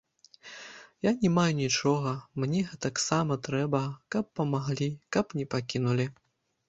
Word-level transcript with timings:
Я 1.07 1.11
не 1.25 1.29
маю 1.33 1.51
нічога, 1.59 2.13
мне 2.43 2.63
гэтаксама 2.71 3.33
трэба, 3.49 3.83
каб 4.17 4.25
памаглі, 4.41 4.89
каб 5.17 5.25
не 5.43 5.51
пакінулі. 5.57 6.09